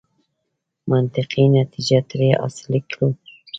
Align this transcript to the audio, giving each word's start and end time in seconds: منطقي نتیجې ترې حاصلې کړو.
منطقي 0.91 1.43
نتیجې 1.57 1.99
ترې 2.09 2.29
حاصلې 2.39 2.79
کړو. 2.89 3.07